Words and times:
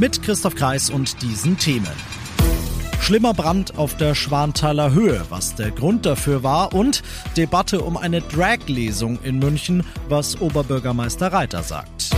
Mit 0.00 0.22
Christoph 0.22 0.54
Kreis 0.54 0.88
und 0.88 1.20
diesen 1.20 1.58
Themen. 1.58 1.92
Schlimmer 3.02 3.34
Brand 3.34 3.76
auf 3.76 3.98
der 3.98 4.14
Schwanthaler 4.14 4.94
Höhe, 4.94 5.26
was 5.28 5.56
der 5.56 5.72
Grund 5.72 6.06
dafür 6.06 6.42
war 6.42 6.72
und 6.72 7.02
Debatte 7.36 7.82
um 7.82 7.98
eine 7.98 8.22
Drag-Lesung 8.22 9.18
in 9.22 9.38
München, 9.38 9.84
was 10.08 10.40
Oberbürgermeister 10.40 11.30
Reiter 11.34 11.62
sagt. 11.62 12.12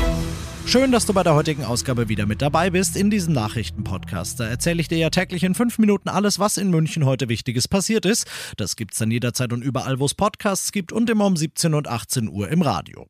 Schön, 0.64 0.92
dass 0.92 1.06
du 1.06 1.12
bei 1.12 1.24
der 1.24 1.34
heutigen 1.34 1.64
Ausgabe 1.64 2.08
wieder 2.08 2.24
mit 2.26 2.40
dabei 2.40 2.70
bist 2.70 2.96
in 2.96 3.10
diesem 3.10 3.34
Nachrichtenpodcast. 3.34 4.38
Da 4.38 4.46
erzähle 4.46 4.80
ich 4.80 4.86
dir 4.86 4.98
ja 4.98 5.10
täglich 5.10 5.42
in 5.42 5.56
fünf 5.56 5.80
Minuten 5.80 6.08
alles, 6.08 6.38
was 6.38 6.58
in 6.58 6.70
München 6.70 7.04
heute 7.04 7.28
Wichtiges 7.28 7.66
passiert 7.66 8.06
ist. 8.06 8.28
Das 8.58 8.76
gibt's 8.76 8.98
dann 8.98 9.10
jederzeit 9.10 9.52
und 9.52 9.64
überall, 9.64 9.98
wo 9.98 10.04
es 10.04 10.14
Podcasts 10.14 10.70
gibt 10.70 10.92
und 10.92 11.10
immer 11.10 11.26
um 11.26 11.36
17 11.36 11.74
und 11.74 11.88
18 11.88 12.28
Uhr 12.28 12.48
im 12.48 12.62
Radio. 12.62 13.08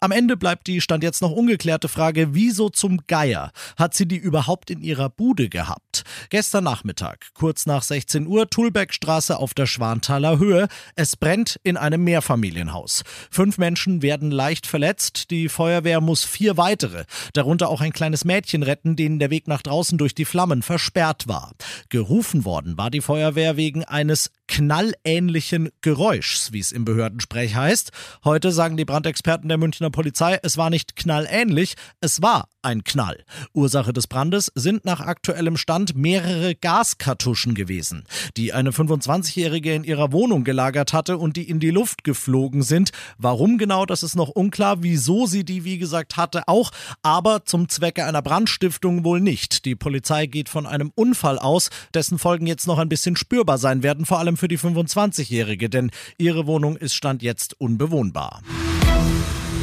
Am 0.00 0.12
Ende 0.12 0.36
bleibt 0.36 0.68
die 0.68 0.80
Stand 0.80 1.02
jetzt 1.02 1.22
noch 1.22 1.32
ungeklärte 1.32 1.88
Frage, 1.88 2.32
wieso 2.32 2.68
zum 2.68 3.00
Geier 3.08 3.50
hat 3.76 3.94
sie 3.94 4.06
die 4.06 4.16
überhaupt 4.16 4.70
in 4.70 4.80
ihrer 4.80 5.10
Bude 5.10 5.48
gehabt? 5.48 6.04
Gestern 6.30 6.62
Nachmittag, 6.62 7.26
kurz 7.34 7.66
nach 7.66 7.82
16 7.82 8.28
Uhr, 8.28 8.48
Tulbeckstraße 8.48 9.36
auf 9.36 9.54
der 9.54 9.66
Schwanthaler 9.66 10.38
Höhe. 10.38 10.68
Es 10.94 11.16
brennt 11.16 11.58
in 11.64 11.76
einem 11.76 12.04
Mehrfamilienhaus. 12.04 13.02
Fünf 13.28 13.58
Menschen 13.58 14.00
werden 14.00 14.30
leicht 14.30 14.68
verletzt. 14.68 15.32
Die 15.32 15.48
Feuerwehr 15.48 16.00
muss 16.00 16.24
vier 16.24 16.56
weitere, 16.56 17.04
darunter 17.32 17.68
auch 17.68 17.80
ein 17.80 17.92
kleines 17.92 18.24
Mädchen 18.24 18.62
retten, 18.62 18.94
denen 18.94 19.18
der 19.18 19.30
Weg 19.30 19.48
nach 19.48 19.62
draußen 19.62 19.98
durch 19.98 20.14
die 20.14 20.26
Flammen 20.26 20.62
versperrt 20.62 21.26
war. 21.26 21.50
Gerufen 21.88 22.44
worden 22.44 22.78
war 22.78 22.90
die 22.90 23.00
Feuerwehr 23.00 23.56
wegen 23.56 23.82
eines 23.82 24.30
knallähnlichen 24.48 25.68
Geräuschs, 25.82 26.52
wie 26.52 26.58
es 26.58 26.72
im 26.72 26.84
Behördensprech 26.84 27.54
heißt. 27.54 27.92
Heute 28.24 28.50
sagen 28.50 28.76
die 28.76 28.84
Brandexperten 28.84 29.48
der 29.48 29.58
Münchner 29.58 29.90
Polizei, 29.90 30.38
es 30.42 30.56
war 30.56 30.70
nicht 30.70 30.96
knallähnlich, 30.96 31.76
es 32.00 32.20
war 32.22 32.48
ein 32.62 32.82
Knall. 32.82 33.24
Ursache 33.52 33.92
des 33.92 34.06
Brandes 34.06 34.50
sind 34.54 34.84
nach 34.84 35.00
aktuellem 35.00 35.56
Stand 35.56 35.96
mehrere 35.96 36.54
Gaskartuschen 36.54 37.54
gewesen, 37.54 38.04
die 38.36 38.52
eine 38.52 38.70
25-Jährige 38.70 39.74
in 39.74 39.84
ihrer 39.84 40.12
Wohnung 40.12 40.44
gelagert 40.44 40.92
hatte 40.92 41.18
und 41.18 41.36
die 41.36 41.48
in 41.48 41.60
die 41.60 41.70
Luft 41.70 42.02
geflogen 42.02 42.62
sind. 42.62 42.90
Warum 43.16 43.58
genau, 43.58 43.86
das 43.86 44.02
ist 44.02 44.16
noch 44.16 44.30
unklar. 44.30 44.82
Wieso 44.82 45.26
sie 45.26 45.44
die, 45.44 45.64
wie 45.64 45.78
gesagt, 45.78 46.16
hatte, 46.16 46.48
auch, 46.48 46.70
aber 47.02 47.44
zum 47.44 47.68
Zwecke 47.68 48.04
einer 48.04 48.22
Brandstiftung 48.22 49.04
wohl 49.04 49.20
nicht. 49.20 49.64
Die 49.64 49.76
Polizei 49.76 50.26
geht 50.26 50.48
von 50.48 50.66
einem 50.66 50.90
Unfall 50.94 51.38
aus, 51.38 51.70
dessen 51.94 52.18
Folgen 52.18 52.46
jetzt 52.46 52.66
noch 52.66 52.78
ein 52.78 52.88
bisschen 52.88 53.16
spürbar 53.16 53.58
sein 53.58 53.82
werden, 53.82 54.06
vor 54.06 54.18
allem 54.18 54.36
für 54.38 54.48
die 54.48 54.58
25-Jährige, 54.58 55.68
denn 55.68 55.90
ihre 56.16 56.46
Wohnung 56.46 56.76
ist 56.76 56.94
Stand 56.94 57.22
jetzt 57.22 57.60
unbewohnbar. 57.60 58.42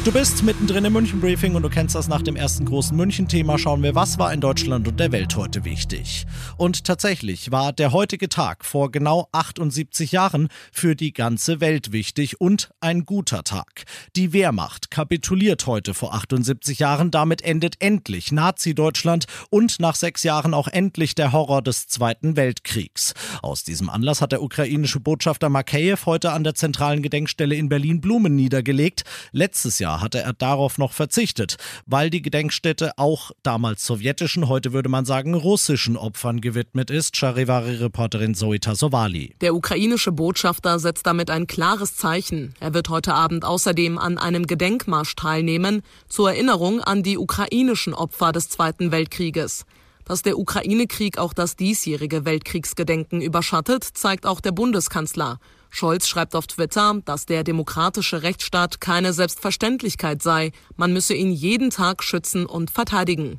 Du 0.06 0.12
bist 0.12 0.44
mittendrin 0.44 0.84
im 0.84 0.92
München 0.92 1.20
Briefing 1.20 1.56
und 1.56 1.64
du 1.64 1.68
kennst 1.68 1.96
das 1.96 2.06
nach 2.06 2.22
dem 2.22 2.36
ersten 2.36 2.64
großen 2.64 2.96
München-Thema. 2.96 3.58
Schauen 3.58 3.82
wir, 3.82 3.96
was 3.96 4.20
war 4.20 4.32
in 4.32 4.40
Deutschland 4.40 4.86
und 4.86 5.00
der 5.00 5.10
Welt 5.10 5.34
heute 5.34 5.64
wichtig. 5.64 6.26
Und 6.56 6.84
tatsächlich 6.84 7.50
war 7.50 7.72
der 7.72 7.90
heutige 7.90 8.28
Tag 8.28 8.64
vor 8.64 8.92
genau 8.92 9.26
78 9.32 10.12
Jahren 10.12 10.46
für 10.70 10.94
die 10.94 11.12
ganze 11.12 11.60
Welt 11.60 11.90
wichtig 11.90 12.40
und 12.40 12.70
ein 12.78 13.04
guter 13.04 13.42
Tag. 13.42 13.82
Die 14.14 14.32
Wehrmacht 14.32 14.92
kapituliert 14.92 15.66
heute 15.66 15.92
vor 15.92 16.14
78 16.14 16.78
Jahren. 16.78 17.10
Damit 17.10 17.42
endet 17.42 17.74
endlich 17.80 18.30
Nazi-Deutschland 18.30 19.26
und 19.50 19.80
nach 19.80 19.96
sechs 19.96 20.22
Jahren 20.22 20.54
auch 20.54 20.68
endlich 20.68 21.16
der 21.16 21.32
Horror 21.32 21.62
des 21.62 21.88
Zweiten 21.88 22.36
Weltkriegs. 22.36 23.12
Aus 23.42 23.64
diesem 23.64 23.90
Anlass 23.90 24.20
hat 24.20 24.30
der 24.30 24.42
ukrainische 24.42 25.00
Botschafter 25.00 25.48
Makeyev 25.48 26.06
heute 26.06 26.30
an 26.30 26.44
der 26.44 26.54
zentralen 26.54 27.02
Gedenkstelle 27.02 27.56
in 27.56 27.68
Berlin 27.68 28.00
Blumen 28.00 28.36
niedergelegt. 28.36 29.02
Letztes 29.32 29.80
Jahr 29.80 29.95
hatte 30.00 30.20
er 30.20 30.32
darauf 30.32 30.78
noch 30.78 30.92
verzichtet, 30.92 31.56
weil 31.86 32.10
die 32.10 32.22
Gedenkstätte 32.22 32.92
auch 32.96 33.30
damals 33.42 33.84
sowjetischen, 33.84 34.48
heute 34.48 34.72
würde 34.72 34.88
man 34.88 35.04
sagen 35.04 35.34
russischen 35.34 35.96
Opfern 35.96 36.40
gewidmet 36.40 36.90
ist. 36.90 37.16
Charivari-Reporterin 37.16 38.34
Zoita 38.34 38.74
Sowali. 38.74 39.34
Der 39.40 39.54
ukrainische 39.54 40.12
Botschafter 40.12 40.78
setzt 40.78 41.06
damit 41.06 41.30
ein 41.30 41.46
klares 41.46 41.96
Zeichen. 41.96 42.54
Er 42.60 42.74
wird 42.74 42.88
heute 42.88 43.14
Abend 43.14 43.44
außerdem 43.44 43.98
an 43.98 44.18
einem 44.18 44.46
Gedenkmarsch 44.46 45.16
teilnehmen, 45.16 45.82
zur 46.08 46.30
Erinnerung 46.30 46.80
an 46.80 47.02
die 47.02 47.18
ukrainischen 47.18 47.94
Opfer 47.94 48.32
des 48.32 48.48
Zweiten 48.48 48.90
Weltkrieges. 48.92 49.64
Dass 50.04 50.22
der 50.22 50.38
Ukraine-Krieg 50.38 51.18
auch 51.18 51.32
das 51.32 51.56
diesjährige 51.56 52.24
Weltkriegsgedenken 52.24 53.20
überschattet, 53.20 53.82
zeigt 53.82 54.24
auch 54.24 54.40
der 54.40 54.52
Bundeskanzler. 54.52 55.40
Scholz 55.76 56.08
schreibt 56.08 56.34
auf 56.34 56.46
Twitter, 56.46 57.02
dass 57.04 57.26
der 57.26 57.44
demokratische 57.44 58.22
Rechtsstaat 58.22 58.80
keine 58.80 59.12
Selbstverständlichkeit 59.12 60.22
sei. 60.22 60.52
Man 60.76 60.94
müsse 60.94 61.12
ihn 61.12 61.32
jeden 61.32 61.68
Tag 61.68 62.02
schützen 62.02 62.46
und 62.46 62.70
verteidigen. 62.70 63.36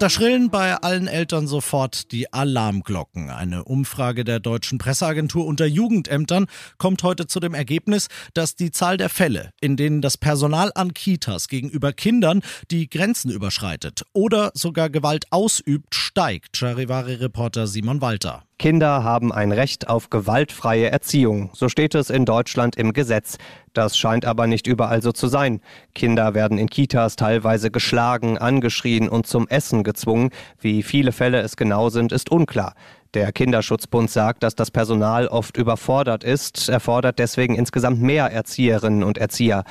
Da 0.00 0.10
schrillen 0.10 0.50
bei 0.50 0.74
allen 0.74 1.06
Eltern 1.06 1.46
sofort 1.46 2.10
die 2.10 2.32
Alarmglocken. 2.32 3.30
Eine 3.30 3.62
Umfrage 3.62 4.24
der 4.24 4.40
deutschen 4.40 4.78
Presseagentur 4.78 5.46
unter 5.46 5.64
Jugendämtern 5.64 6.46
kommt 6.78 7.04
heute 7.04 7.28
zu 7.28 7.38
dem 7.38 7.54
Ergebnis, 7.54 8.08
dass 8.34 8.56
die 8.56 8.72
Zahl 8.72 8.96
der 8.96 9.08
Fälle, 9.08 9.50
in 9.60 9.76
denen 9.76 10.02
das 10.02 10.18
Personal 10.18 10.72
an 10.74 10.92
Kitas 10.92 11.46
gegenüber 11.46 11.92
Kindern 11.92 12.42
die 12.72 12.90
Grenzen 12.90 13.30
überschreitet 13.30 14.02
oder 14.12 14.50
sogar 14.54 14.90
Gewalt 14.90 15.26
ausübt, 15.30 15.94
steigt. 15.94 16.56
Charivari-Reporter 16.56 17.68
Simon 17.68 18.00
Walter. 18.00 18.42
Kinder 18.58 19.02
haben 19.02 19.32
ein 19.32 19.50
Recht 19.50 19.88
auf 19.88 20.10
gewaltfreie 20.10 20.90
Erziehung. 20.90 21.50
So 21.54 21.68
steht 21.68 21.94
es 21.94 22.08
in 22.08 22.24
Deutschland 22.24 22.76
im 22.76 22.92
Gesetz. 22.92 23.36
Das 23.72 23.98
scheint 23.98 24.24
aber 24.24 24.46
nicht 24.46 24.66
überall 24.68 25.02
so 25.02 25.10
zu 25.10 25.26
sein. 25.26 25.60
Kinder 25.94 26.34
werden 26.34 26.58
in 26.58 26.70
Kitas 26.70 27.16
teilweise 27.16 27.70
geschlagen, 27.70 28.38
angeschrien 28.38 29.08
und 29.08 29.26
zum 29.26 29.48
Essen 29.48 29.82
gezwungen. 29.82 30.30
Wie 30.60 30.84
viele 30.84 31.10
Fälle 31.10 31.40
es 31.40 31.56
genau 31.56 31.88
sind, 31.88 32.12
ist 32.12 32.30
unklar. 32.30 32.74
Der 33.14 33.32
Kinderschutzbund 33.32 34.10
sagt, 34.10 34.42
dass 34.42 34.54
das 34.54 34.70
Personal 34.70 35.26
oft 35.26 35.56
überfordert 35.56 36.22
ist. 36.24 36.68
Er 36.68 36.80
fordert 36.80 37.18
deswegen 37.18 37.56
insgesamt 37.56 38.00
mehr 38.00 38.26
Erzieherinnen 38.26 39.02
und 39.02 39.18
Erzieher. 39.18 39.64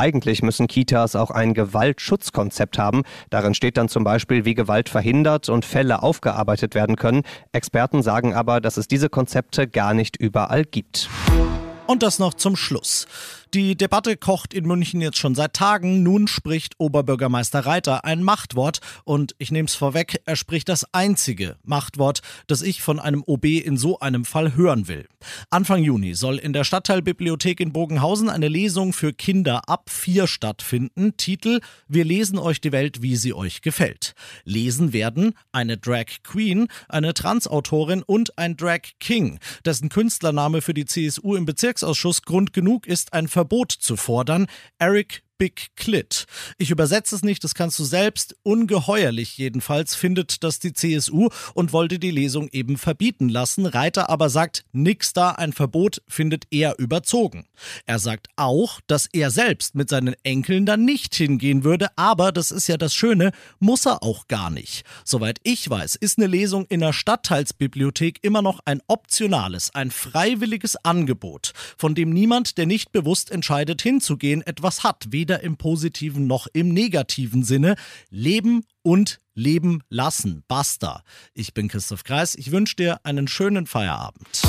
Eigentlich 0.00 0.42
müssen 0.42 0.68
Kitas 0.68 1.16
auch 1.16 1.32
ein 1.32 1.54
Gewaltschutzkonzept 1.54 2.78
haben. 2.78 3.02
Darin 3.30 3.52
steht 3.52 3.76
dann 3.76 3.88
zum 3.88 4.04
Beispiel, 4.04 4.44
wie 4.44 4.54
Gewalt 4.54 4.88
verhindert 4.88 5.48
und 5.48 5.64
Fälle 5.64 6.04
aufgearbeitet 6.04 6.76
werden 6.76 6.94
können. 6.94 7.22
Experten 7.50 8.04
sagen 8.04 8.32
aber, 8.32 8.60
dass 8.60 8.76
es 8.76 8.86
diese 8.86 9.08
Konzepte 9.08 9.66
gar 9.66 9.94
nicht 9.94 10.16
überall 10.16 10.64
gibt. 10.64 11.10
Und 11.88 12.04
das 12.04 12.20
noch 12.20 12.34
zum 12.34 12.54
Schluss. 12.54 13.08
Die 13.54 13.76
Debatte 13.76 14.18
kocht 14.18 14.52
in 14.52 14.66
München 14.66 15.00
jetzt 15.00 15.16
schon 15.16 15.34
seit 15.34 15.54
Tagen. 15.54 16.02
Nun 16.02 16.28
spricht 16.28 16.74
Oberbürgermeister 16.76 17.60
Reiter 17.60 18.04
ein 18.04 18.22
Machtwort 18.22 18.80
und 19.04 19.34
ich 19.38 19.50
nehme 19.50 19.66
es 19.66 19.74
vorweg, 19.74 20.20
er 20.26 20.36
spricht 20.36 20.68
das 20.68 20.92
einzige 20.92 21.56
Machtwort, 21.62 22.20
das 22.46 22.60
ich 22.60 22.82
von 22.82 23.00
einem 23.00 23.24
OB 23.26 23.46
in 23.46 23.78
so 23.78 24.00
einem 24.00 24.26
Fall 24.26 24.54
hören 24.54 24.86
will. 24.86 25.08
Anfang 25.48 25.82
Juni 25.82 26.14
soll 26.14 26.36
in 26.36 26.52
der 26.52 26.64
Stadtteilbibliothek 26.64 27.60
in 27.60 27.72
Bogenhausen 27.72 28.28
eine 28.28 28.48
Lesung 28.48 28.92
für 28.92 29.14
Kinder 29.14 29.66
ab 29.66 29.88
vier 29.88 30.26
stattfinden. 30.26 31.16
Titel 31.16 31.60
Wir 31.88 32.04
lesen 32.04 32.38
euch 32.38 32.60
die 32.60 32.72
Welt, 32.72 33.00
wie 33.00 33.16
sie 33.16 33.32
euch 33.32 33.62
gefällt. 33.62 34.14
Lesen 34.44 34.92
werden 34.92 35.32
eine 35.52 35.78
Drag 35.78 36.22
Queen, 36.22 36.68
eine 36.86 37.14
Transautorin 37.14 38.02
und 38.02 38.36
ein 38.36 38.58
Drag 38.58 38.80
King, 39.00 39.38
dessen 39.64 39.88
Künstlername 39.88 40.60
für 40.60 40.74
die 40.74 40.84
CSU 40.84 41.34
im 41.34 41.46
Bezirksausschuss 41.46 42.22
Grund 42.22 42.52
genug 42.52 42.86
ist, 42.86 43.14
ein 43.14 43.26
Verbot 43.38 43.70
zu 43.70 43.96
fordern. 43.96 44.48
Eric 44.80 45.22
Big 45.38 45.68
Clit. 45.76 46.26
Ich 46.58 46.70
übersetze 46.70 47.14
es 47.14 47.22
nicht, 47.22 47.44
das 47.44 47.54
kannst 47.54 47.78
du 47.78 47.84
selbst. 47.84 48.36
Ungeheuerlich 48.42 49.38
jedenfalls 49.38 49.94
findet 49.94 50.42
das 50.42 50.58
die 50.58 50.72
CSU 50.72 51.28
und 51.54 51.72
wollte 51.72 52.00
die 52.00 52.10
Lesung 52.10 52.48
eben 52.50 52.76
verbieten 52.76 53.28
lassen. 53.28 53.64
Reiter 53.64 54.10
aber 54.10 54.30
sagt, 54.30 54.64
nix 54.72 55.12
da, 55.12 55.30
ein 55.30 55.52
Verbot 55.52 56.02
findet 56.08 56.46
er 56.50 56.78
überzogen. 56.78 57.46
Er 57.86 58.00
sagt 58.00 58.28
auch, 58.34 58.80
dass 58.88 59.08
er 59.12 59.30
selbst 59.30 59.76
mit 59.76 59.88
seinen 59.88 60.16
Enkeln 60.24 60.66
da 60.66 60.76
nicht 60.76 61.14
hingehen 61.14 61.62
würde, 61.62 61.86
aber 61.96 62.32
das 62.32 62.50
ist 62.50 62.66
ja 62.66 62.76
das 62.76 62.92
Schöne, 62.92 63.30
muss 63.60 63.86
er 63.86 64.02
auch 64.02 64.26
gar 64.26 64.50
nicht. 64.50 64.84
Soweit 65.04 65.38
ich 65.44 65.70
weiß, 65.70 65.94
ist 65.94 66.18
eine 66.18 66.26
Lesung 66.26 66.66
in 66.66 66.80
der 66.80 66.92
Stadtteilsbibliothek 66.92 68.18
immer 68.22 68.42
noch 68.42 68.58
ein 68.64 68.82
optionales, 68.88 69.72
ein 69.72 69.92
freiwilliges 69.92 70.76
Angebot, 70.84 71.52
von 71.76 71.94
dem 71.94 72.10
niemand, 72.10 72.58
der 72.58 72.66
nicht 72.66 72.90
bewusst 72.90 73.30
entscheidet 73.30 73.82
hinzugehen, 73.82 74.42
etwas 74.42 74.82
hat. 74.82 75.06
Weder 75.10 75.27
weder 75.28 75.42
im 75.42 75.56
positiven 75.56 76.26
noch 76.26 76.46
im 76.52 76.72
negativen 76.72 77.42
Sinne. 77.42 77.74
Leben 78.10 78.64
und 78.82 79.18
leben 79.34 79.82
lassen. 79.90 80.42
Basta. 80.48 81.02
Ich 81.34 81.52
bin 81.52 81.68
Christoph 81.68 82.02
Kreis. 82.02 82.34
Ich 82.34 82.50
wünsche 82.50 82.76
dir 82.76 83.00
einen 83.04 83.28
schönen 83.28 83.66
Feierabend. 83.66 84.42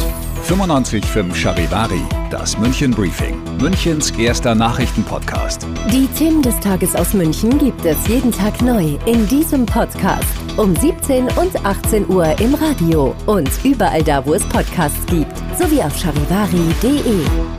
95.5 0.47 1.35
Charivari, 1.35 2.01
das 2.31 2.57
München 2.57 2.91
Briefing, 2.91 3.37
Münchens 3.57 4.09
erster 4.11 4.55
Nachrichtenpodcast. 4.55 5.67
Die 5.91 6.07
Themen 6.17 6.41
des 6.41 6.57
Tages 6.61 6.95
aus 6.95 7.13
München 7.13 7.59
gibt 7.59 7.83
es 7.85 8.07
jeden 8.07 8.31
Tag 8.31 8.61
neu 8.61 8.97
in 9.05 9.27
diesem 9.27 9.65
Podcast. 9.65 10.25
Um 10.57 10.75
17 10.75 11.25
und 11.37 11.65
18 11.65 12.07
Uhr 12.09 12.39
im 12.39 12.55
Radio 12.55 13.13
und 13.25 13.49
überall 13.63 14.01
da, 14.01 14.25
wo 14.25 14.33
es 14.33 14.43
Podcasts 14.43 15.05
gibt, 15.07 15.37
sowie 15.59 15.83
auf 15.83 15.95
charivari.de. 15.99 17.58